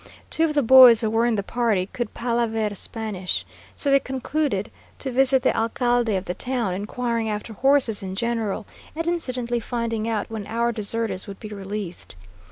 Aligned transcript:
Two 0.31 0.45
of 0.45 0.55
the 0.55 0.63
boys 0.63 1.01
who 1.01 1.11
were 1.11 1.27
in 1.27 1.35
the 1.35 1.43
party 1.43 1.85
could 1.93 2.15
palaver 2.15 2.73
Spanish, 2.73 3.45
so 3.75 3.91
they 3.91 3.99
concluded 3.99 4.71
to 4.97 5.11
visit 5.11 5.43
the 5.43 5.55
alcalde 5.55 6.15
of 6.15 6.25
the 6.25 6.33
town, 6.33 6.73
inquiring 6.73 7.29
after 7.29 7.53
horses 7.53 8.01
in 8.01 8.15
general 8.15 8.65
and 8.95 9.05
incidentally 9.05 9.59
finding 9.59 10.09
out 10.09 10.25
when 10.27 10.47
our 10.47 10.71
deserters 10.71 11.27
would 11.27 11.39
be 11.39 11.49
released. 11.49 12.15